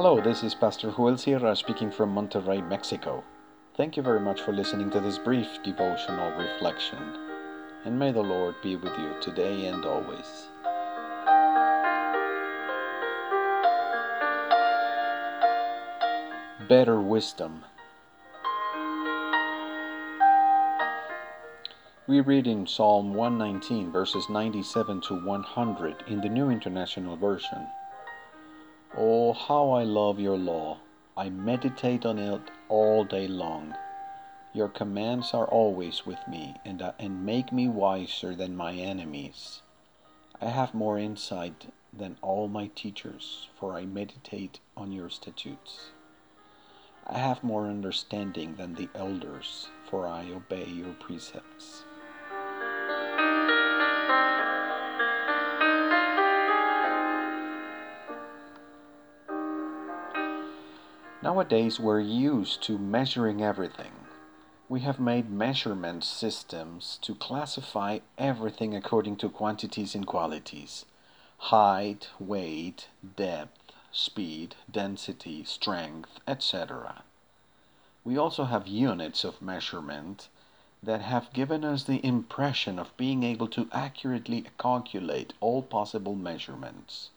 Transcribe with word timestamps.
Hello, 0.00 0.20
this 0.20 0.44
is 0.44 0.54
Pastor 0.54 0.92
Joel 0.92 1.18
Sierra 1.18 1.56
speaking 1.56 1.90
from 1.90 2.14
Monterrey, 2.14 2.64
Mexico. 2.68 3.24
Thank 3.76 3.96
you 3.96 4.02
very 4.04 4.20
much 4.20 4.40
for 4.40 4.52
listening 4.52 4.90
to 4.92 5.00
this 5.00 5.18
brief 5.18 5.48
devotional 5.64 6.30
reflection, 6.38 7.02
and 7.84 7.98
may 7.98 8.12
the 8.12 8.20
Lord 8.20 8.54
be 8.62 8.76
with 8.76 8.96
you 8.96 9.12
today 9.20 9.66
and 9.66 9.84
always. 9.84 10.46
Better 16.68 17.00
wisdom. 17.00 17.64
We 22.06 22.20
read 22.20 22.46
in 22.46 22.68
Psalm 22.68 23.14
119, 23.14 23.90
verses 23.90 24.24
97 24.30 25.00
to 25.08 25.14
100 25.26 26.04
in 26.06 26.20
the 26.20 26.28
New 26.28 26.50
International 26.50 27.16
Version. 27.16 27.66
Oh, 29.00 29.32
how 29.32 29.70
I 29.70 29.84
love 29.84 30.18
your 30.18 30.36
law! 30.36 30.78
I 31.16 31.28
meditate 31.30 32.04
on 32.04 32.18
it 32.18 32.40
all 32.68 33.04
day 33.04 33.28
long. 33.28 33.76
Your 34.52 34.68
commands 34.68 35.32
are 35.34 35.46
always 35.46 36.04
with 36.04 36.18
me 36.26 36.56
and, 36.64 36.82
uh, 36.82 36.94
and 36.98 37.24
make 37.24 37.52
me 37.52 37.68
wiser 37.68 38.34
than 38.34 38.56
my 38.56 38.72
enemies. 38.72 39.62
I 40.40 40.46
have 40.46 40.74
more 40.74 40.98
insight 40.98 41.72
than 41.96 42.16
all 42.22 42.48
my 42.48 42.72
teachers, 42.74 43.46
for 43.56 43.74
I 43.74 43.84
meditate 43.84 44.58
on 44.76 44.90
your 44.90 45.10
statutes. 45.10 45.92
I 47.06 47.18
have 47.18 47.44
more 47.44 47.68
understanding 47.68 48.56
than 48.56 48.74
the 48.74 48.88
elders, 48.96 49.68
for 49.88 50.08
I 50.08 50.28
obey 50.32 50.66
your 50.66 50.94
precepts. 50.94 51.84
Nowadays, 61.20 61.80
we're 61.80 61.98
used 61.98 62.62
to 62.62 62.78
measuring 62.78 63.42
everything. 63.42 63.90
We 64.68 64.80
have 64.80 65.00
made 65.00 65.28
measurement 65.28 66.04
systems 66.04 66.96
to 67.02 67.16
classify 67.16 67.98
everything 68.16 68.76
according 68.76 69.16
to 69.16 69.28
quantities 69.28 69.96
and 69.96 70.06
qualities 70.06 70.84
height, 71.38 72.08
weight, 72.20 72.86
depth, 73.16 73.72
speed, 73.90 74.54
density, 74.70 75.42
strength, 75.42 76.20
etc. 76.28 77.02
We 78.04 78.16
also 78.16 78.44
have 78.44 78.68
units 78.68 79.24
of 79.24 79.42
measurement 79.42 80.28
that 80.84 81.00
have 81.00 81.32
given 81.32 81.64
us 81.64 81.82
the 81.82 82.04
impression 82.06 82.78
of 82.78 82.96
being 82.96 83.24
able 83.24 83.48
to 83.48 83.68
accurately 83.72 84.46
calculate 84.56 85.32
all 85.40 85.62
possible 85.62 86.14
measurements 86.14 87.10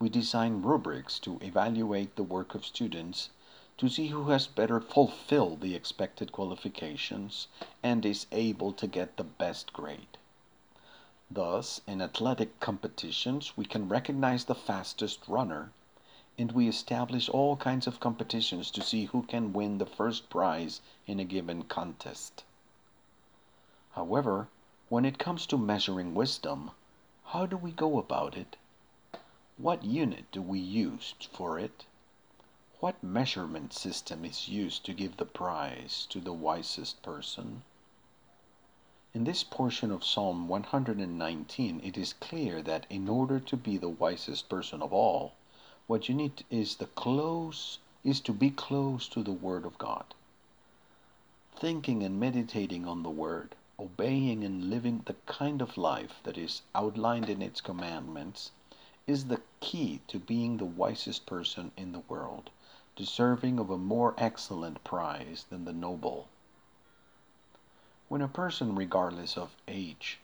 we 0.00 0.08
design 0.08 0.62
rubrics 0.62 1.18
to 1.18 1.38
evaluate 1.42 2.14
the 2.14 2.22
work 2.22 2.54
of 2.54 2.64
students 2.64 3.30
to 3.76 3.88
see 3.88 4.08
who 4.08 4.30
has 4.30 4.46
better 4.46 4.80
fulfilled 4.80 5.60
the 5.60 5.74
expected 5.74 6.32
qualifications 6.32 7.48
and 7.82 8.04
is 8.04 8.26
able 8.32 8.72
to 8.72 8.86
get 8.86 9.16
the 9.16 9.24
best 9.24 9.72
grade. 9.72 10.18
Thus, 11.30 11.80
in 11.86 12.00
athletic 12.00 12.58
competitions, 12.60 13.56
we 13.56 13.64
can 13.64 13.88
recognize 13.88 14.44
the 14.44 14.54
fastest 14.54 15.26
runner, 15.28 15.72
and 16.38 16.52
we 16.52 16.68
establish 16.68 17.28
all 17.28 17.56
kinds 17.56 17.86
of 17.86 18.00
competitions 18.00 18.70
to 18.70 18.82
see 18.82 19.06
who 19.06 19.22
can 19.22 19.52
win 19.52 19.78
the 19.78 19.86
first 19.86 20.30
prize 20.30 20.80
in 21.06 21.20
a 21.20 21.24
given 21.24 21.64
contest. 21.64 22.44
However, 23.92 24.48
when 24.88 25.04
it 25.04 25.18
comes 25.18 25.44
to 25.46 25.58
measuring 25.58 26.14
wisdom, 26.14 26.70
how 27.26 27.46
do 27.46 27.56
we 27.56 27.72
go 27.72 27.98
about 27.98 28.36
it? 28.36 28.56
What 29.60 29.82
unit 29.82 30.30
do 30.30 30.40
we 30.40 30.60
use 30.60 31.14
for 31.32 31.58
it? 31.58 31.84
What 32.78 33.02
measurement 33.02 33.72
system 33.72 34.24
is 34.24 34.48
used 34.48 34.84
to 34.84 34.94
give 34.94 35.16
the 35.16 35.24
prize 35.24 36.06
to 36.10 36.20
the 36.20 36.32
wisest 36.32 37.02
person? 37.02 37.64
In 39.12 39.24
this 39.24 39.42
portion 39.42 39.90
of 39.90 40.04
Psalm 40.04 40.46
119, 40.46 41.80
it 41.82 41.98
is 41.98 42.12
clear 42.12 42.62
that 42.62 42.86
in 42.88 43.08
order 43.08 43.40
to 43.40 43.56
be 43.56 43.76
the 43.76 43.88
wisest 43.88 44.48
person 44.48 44.80
of 44.80 44.92
all, 44.92 45.32
what 45.88 46.08
you 46.08 46.14
need 46.14 46.44
is 46.50 46.76
the 46.76 46.86
close 46.86 47.80
is 48.04 48.20
to 48.20 48.32
be 48.32 48.50
close 48.50 49.08
to 49.08 49.24
the 49.24 49.32
Word 49.32 49.64
of 49.64 49.76
God. 49.76 50.14
Thinking 51.56 52.04
and 52.04 52.20
meditating 52.20 52.86
on 52.86 53.02
the 53.02 53.10
Word, 53.10 53.56
obeying 53.76 54.44
and 54.44 54.70
living 54.70 55.02
the 55.06 55.16
kind 55.26 55.60
of 55.60 55.76
life 55.76 56.20
that 56.22 56.38
is 56.38 56.62
outlined 56.76 57.28
in 57.28 57.42
its 57.42 57.60
commandments, 57.60 58.52
is 59.08 59.28
the 59.28 59.40
key 59.60 60.02
to 60.06 60.18
being 60.18 60.58
the 60.58 60.66
wisest 60.66 61.24
person 61.24 61.72
in 61.78 61.92
the 61.92 62.02
world, 62.10 62.50
deserving 62.94 63.58
of 63.58 63.70
a 63.70 63.78
more 63.78 64.14
excellent 64.18 64.84
prize 64.84 65.46
than 65.48 65.64
the 65.64 65.72
Nobel. 65.72 66.28
When 68.08 68.20
a 68.20 68.28
person, 68.28 68.74
regardless 68.74 69.38
of 69.38 69.56
age, 69.66 70.18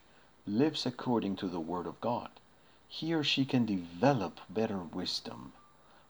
lives 0.47 0.85
according 0.85 1.37
to 1.37 1.49
the 1.49 1.61
Word 1.61 1.87
of 1.87 1.99
God, 2.03 2.29
he 2.87 3.15
or 3.15 3.25
she 3.25 3.47
can 3.47 3.65
develop 3.65 4.39
better 4.51 4.81
wisdom, 4.81 5.55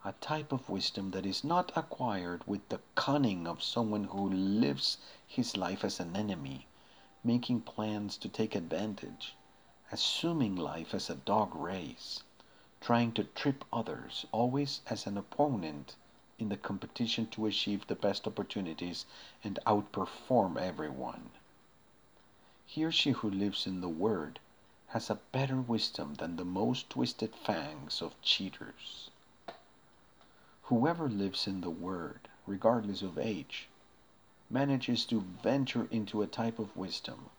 a 0.04 0.10
type 0.14 0.50
of 0.50 0.68
wisdom 0.68 1.12
that 1.12 1.24
is 1.24 1.44
not 1.44 1.70
acquired 1.76 2.44
with 2.44 2.68
the 2.70 2.80
cunning 2.96 3.46
of 3.46 3.62
someone 3.62 4.02
who 4.02 4.28
lives 4.28 4.98
his 5.28 5.56
life 5.56 5.84
as 5.84 6.00
an 6.00 6.16
enemy, 6.16 6.66
making 7.22 7.60
plans 7.60 8.16
to 8.16 8.28
take 8.28 8.56
advantage, 8.56 9.36
assuming 9.92 10.56
life 10.56 10.92
as 10.92 11.08
a 11.08 11.14
dog 11.14 11.54
race 11.54 12.23
trying 12.84 13.10
to 13.10 13.24
trip 13.24 13.64
others, 13.72 14.26
always 14.30 14.82
as 14.90 15.06
an 15.06 15.16
opponent 15.16 15.96
in 16.38 16.50
the 16.50 16.56
competition 16.58 17.26
to 17.26 17.46
achieve 17.46 17.86
the 17.86 17.94
best 17.94 18.26
opportunities 18.26 19.06
and 19.42 19.58
outperform 19.66 20.60
everyone. 20.60 21.30
He 22.66 22.84
or 22.84 22.92
she 22.92 23.12
who 23.12 23.30
lives 23.30 23.66
in 23.66 23.80
the 23.80 23.88
Word 23.88 24.38
has 24.88 25.08
a 25.08 25.18
better 25.32 25.62
wisdom 25.62 26.16
than 26.16 26.36
the 26.36 26.44
most 26.44 26.90
twisted 26.90 27.34
fangs 27.34 28.02
of 28.02 28.20
cheaters. 28.20 29.08
Whoever 30.64 31.08
lives 31.08 31.46
in 31.46 31.62
the 31.62 31.70
Word, 31.70 32.28
regardless 32.46 33.00
of 33.00 33.16
age, 33.16 33.66
manages 34.50 35.06
to 35.06 35.22
venture 35.42 35.88
into 35.90 36.20
a 36.20 36.26
type 36.26 36.58
of 36.58 36.76
wisdom 36.76 37.30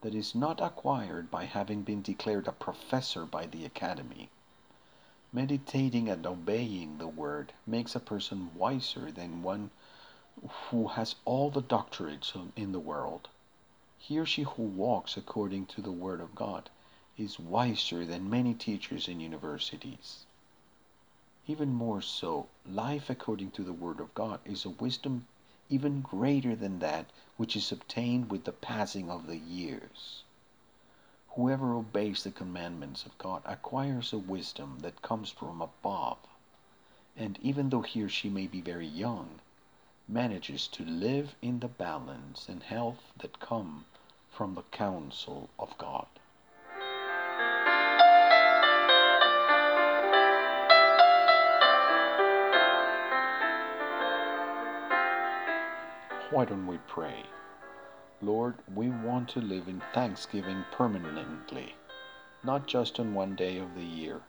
that 0.00 0.16
is 0.16 0.34
not 0.34 0.60
acquired 0.60 1.30
by 1.30 1.44
having 1.44 1.82
been 1.82 2.02
declared 2.02 2.48
a 2.48 2.52
professor 2.52 3.24
by 3.24 3.46
the 3.46 3.64
academy 3.64 4.28
Meditating 5.30 6.08
and 6.08 6.26
obeying 6.26 6.96
the 6.96 7.06
Word 7.06 7.52
makes 7.66 7.94
a 7.94 8.00
person 8.00 8.50
wiser 8.54 9.12
than 9.12 9.42
one 9.42 9.70
who 10.70 10.88
has 10.88 11.16
all 11.26 11.50
the 11.50 11.60
doctorates 11.60 12.34
in 12.56 12.72
the 12.72 12.80
world. 12.80 13.28
He 13.98 14.18
or 14.18 14.24
she 14.24 14.44
who 14.44 14.62
walks 14.62 15.18
according 15.18 15.66
to 15.66 15.82
the 15.82 15.92
Word 15.92 16.22
of 16.22 16.34
God 16.34 16.70
is 17.18 17.38
wiser 17.38 18.06
than 18.06 18.30
many 18.30 18.54
teachers 18.54 19.06
in 19.06 19.20
universities. 19.20 20.24
Even 21.46 21.74
more 21.74 22.00
so, 22.00 22.46
life 22.64 23.10
according 23.10 23.50
to 23.50 23.62
the 23.62 23.74
Word 23.74 24.00
of 24.00 24.14
God 24.14 24.40
is 24.46 24.64
a 24.64 24.70
wisdom 24.70 25.26
even 25.68 26.00
greater 26.00 26.56
than 26.56 26.78
that 26.78 27.04
which 27.36 27.54
is 27.54 27.70
obtained 27.70 28.30
with 28.30 28.44
the 28.44 28.52
passing 28.52 29.10
of 29.10 29.26
the 29.26 29.36
years. 29.36 30.22
Whoever 31.36 31.74
obeys 31.74 32.24
the 32.24 32.30
commandments 32.30 33.06
of 33.06 33.16
God 33.18 33.42
acquires 33.44 34.12
a 34.12 34.18
wisdom 34.18 34.78
that 34.80 35.02
comes 35.02 35.30
from 35.30 35.60
above, 35.60 36.18
and 37.16 37.38
even 37.42 37.70
though 37.70 37.82
he 37.82 38.02
or 38.02 38.08
she 38.08 38.28
may 38.28 38.46
be 38.46 38.60
very 38.60 38.86
young, 38.86 39.40
manages 40.08 40.66
to 40.68 40.84
live 40.84 41.36
in 41.42 41.60
the 41.60 41.68
balance 41.68 42.48
and 42.48 42.62
health 42.62 43.12
that 43.18 43.40
come 43.40 43.84
from 44.30 44.54
the 44.54 44.62
counsel 44.62 45.48
of 45.58 45.76
God. 45.78 46.06
Why 56.30 56.44
don't 56.44 56.66
we 56.66 56.78
pray? 56.86 57.24
Lord, 58.20 58.56
we 58.74 58.88
want 58.88 59.28
to 59.28 59.40
live 59.40 59.68
in 59.68 59.80
thanksgiving 59.94 60.64
permanently, 60.72 61.76
not 62.42 62.66
just 62.66 62.98
on 62.98 63.14
one 63.14 63.36
day 63.36 63.58
of 63.58 63.76
the 63.76 63.84
year. 63.84 64.22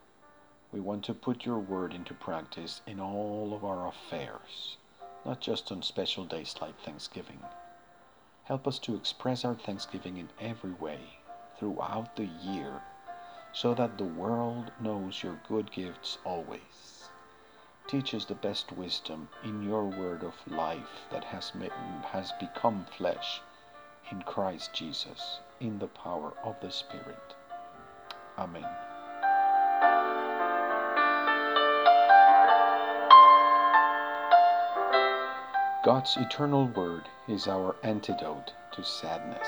We 0.71 0.79
want 0.79 1.03
to 1.05 1.15
put 1.15 1.43
your 1.43 1.57
word 1.57 1.95
into 1.95 2.13
practice 2.13 2.81
in 2.85 2.99
all 2.99 3.51
of 3.51 3.65
our 3.65 3.87
affairs, 3.87 4.77
not 5.25 5.41
just 5.41 5.71
on 5.71 5.81
special 5.81 6.23
days 6.23 6.53
like 6.61 6.79
Thanksgiving. 6.79 7.39
Help 8.43 8.67
us 8.67 8.77
to 8.77 8.95
express 8.95 9.43
our 9.43 9.55
thanksgiving 9.55 10.17
in 10.17 10.29
every 10.39 10.73
way 10.73 10.99
throughout 11.57 12.15
the 12.15 12.29
year 12.43 12.83
so 13.53 13.73
that 13.73 13.97
the 13.97 14.03
world 14.03 14.69
knows 14.79 15.23
your 15.23 15.39
good 15.47 15.71
gifts 15.71 16.19
always. 16.23 17.09
Teach 17.87 18.13
us 18.13 18.25
the 18.25 18.35
best 18.35 18.71
wisdom 18.71 19.29
in 19.43 19.63
your 19.63 19.85
word 19.85 20.23
of 20.23 20.35
life 20.45 21.07
that 21.09 21.23
has, 21.23 21.51
has 22.11 22.31
become 22.39 22.85
flesh 22.95 23.41
in 24.11 24.21
Christ 24.23 24.73
Jesus, 24.73 25.39
in 25.59 25.79
the 25.79 25.87
power 25.87 26.33
of 26.43 26.55
the 26.61 26.71
Spirit. 26.71 27.35
Amen. 28.37 28.65
God's 35.85 36.17
eternal 36.17 36.67
word 36.67 37.03
is 37.27 37.47
our 37.47 37.75
antidote 37.83 38.51
to 38.73 38.83
sadness. 38.83 39.47